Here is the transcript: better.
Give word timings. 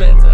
better. 0.00 0.29